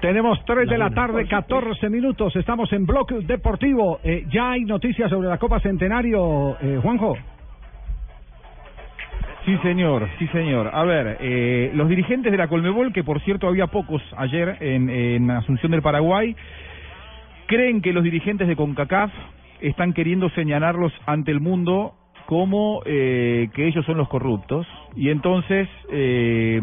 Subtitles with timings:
[0.00, 2.34] Tenemos 3 de la tarde, 14 minutos.
[2.34, 4.00] Estamos en Bloque Deportivo.
[4.02, 7.18] Eh, ya hay noticias sobre la Copa Centenario, eh, Juanjo.
[9.44, 10.70] Sí, señor, sí, señor.
[10.72, 14.88] A ver, eh, los dirigentes de la Colmebol, que por cierto había pocos ayer en,
[14.88, 16.34] en Asunción del Paraguay,
[17.46, 19.12] creen que los dirigentes de CONCACAF
[19.60, 21.94] están queriendo señalarlos ante el mundo
[22.30, 24.64] como eh, que ellos son los corruptos
[24.94, 26.60] y entonces eh,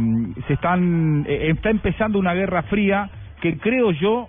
[0.48, 3.10] se están eh, está empezando una guerra fría
[3.42, 4.28] que creo yo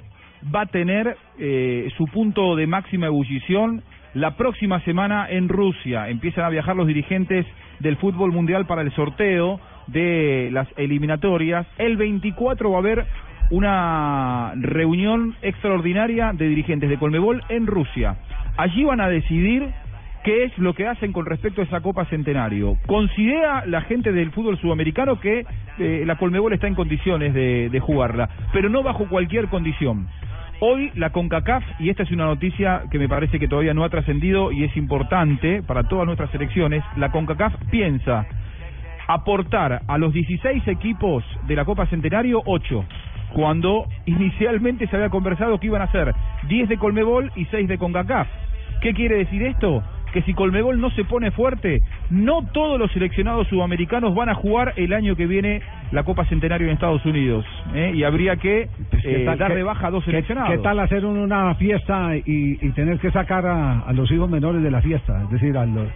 [0.55, 3.83] va a tener eh, su punto de máxima ebullición
[4.15, 6.09] la próxima semana en Rusia.
[6.09, 7.47] Empiezan a viajar los dirigentes
[7.81, 11.67] del fútbol mundial para el sorteo de las eliminatorias.
[11.79, 13.07] El 24 va a haber
[13.51, 18.17] una reunión extraordinaria de dirigentes de Colmebol en Rusia.
[18.57, 19.69] Allí van a decidir
[20.29, 22.77] qué es lo que hacen con respecto a esa Copa Centenario.
[22.87, 25.47] Considera la gente del fútbol sudamericano que
[25.79, 30.07] eh, la Colmebol está en condiciones de, jugarla, pero no bajo cualquier condición.
[30.61, 33.89] Hoy la CONCACAF, y esta es una noticia que me parece que todavía no ha
[33.89, 38.27] trascendido y es importante para todas nuestras selecciones, la CONCACAF piensa
[39.07, 42.85] aportar a los 16 equipos de la Copa Centenario 8,
[43.33, 46.15] cuando inicialmente se había conversado que iban a ser
[46.49, 48.29] 10 de Colmebol y 6 de CONCACAF.
[48.83, 49.83] ¿Qué quiere decir esto?
[50.13, 54.73] Que si Colmebol no se pone fuerte, no todos los seleccionados sudamericanos van a jugar
[54.77, 55.61] el año que viene
[55.93, 57.45] la Copa Centenario en Estados Unidos.
[57.75, 57.93] ¿eh?
[57.95, 58.69] Y habría que
[59.05, 60.51] eh, dar de baja a dos seleccionados.
[60.51, 64.63] ¿Qué tal hacer una fiesta y, y tener que sacar a, a, los hijos menores
[64.63, 65.23] de la fiesta?
[65.25, 65.89] Es decir, a los,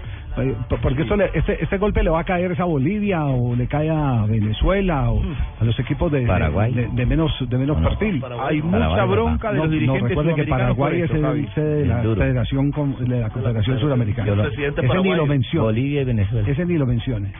[0.83, 3.91] porque esto le, este, este golpe le va a caer a Bolivia o le cae
[3.91, 5.23] a Venezuela o
[5.61, 6.73] a los equipos de, Paraguay.
[6.73, 7.91] de, de menos de menos No,
[8.29, 8.43] no.
[8.43, 11.75] Hay mucha Paraguay, bronca de No, los no, dirigentes recuerde que Paraguay es el sede
[11.81, 12.03] de la.
[12.03, 14.45] Federación con- de la Confederación Suramericana.
[14.45, 15.65] Ese ni lo menciona.
[15.65, 16.49] Bolivia y Venezuela.
[16.49, 17.33] Ese ni lo mencione.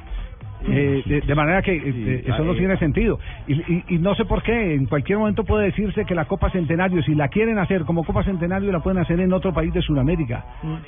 [0.69, 3.19] Eh, de, de manera que eh, eso no tiene sentido.
[3.49, 6.51] Y, y, y no sé por qué, en cualquier momento puede decirse que la Copa
[6.51, 9.83] Centenario, si la quieren hacer como Copa Centenario, la pueden hacer en otro país de
[9.83, 10.45] Sudamérica.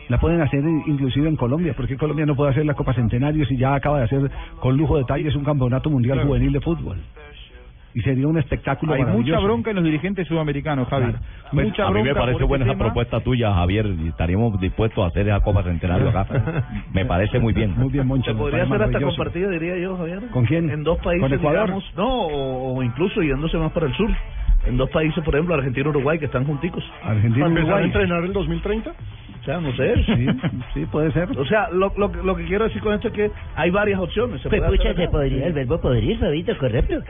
[0.08, 1.74] La pueden hacer en- inclusive en Colombia.
[1.76, 4.94] porque Colombia no puede hacer la Copa Centenario si ya acaba de hacer con lujo
[4.96, 6.28] de detalles un campeonato mundial Claro.
[6.28, 6.98] juvenil de fútbol?
[7.96, 11.04] Y sería un espectáculo Hay mucha bronca en los dirigentes sudamericanos, Javi.
[11.12, 11.18] Claro.
[11.52, 12.84] Pues, mucha a mí me parece por buena este esa tema.
[12.92, 16.26] propuesta tuya, Javier, y estaríamos dispuestos a hacer esa Copa Centenario acá.
[16.92, 17.72] Me parece muy bien.
[17.76, 18.32] Muy bien, Moncho.
[18.32, 20.22] Se podría hacer hasta compartida, diría yo, Javier.
[20.32, 20.70] ¿Con quién?
[20.70, 21.66] En dos países, ¿Con Ecuador?
[21.66, 24.10] digamos, no, o, o incluso yéndose más para el sur.
[24.66, 26.82] En dos países, por ejemplo, Argentina y Uruguay, que están junticos.
[27.04, 27.84] Argentina y Uruguay.
[27.84, 28.90] entrenar el 2030?
[29.44, 29.94] O sea, no sé.
[30.06, 30.26] Sí,
[30.74, 31.28] sí, puede ser.
[31.36, 34.00] O sea, lo, lo, que- lo que quiero decir con esto es que hay varias
[34.00, 34.40] opciones.
[34.40, 36.94] Se Pues puede pucha, hacer se podría, el verbo podrir, Fabito, correcto.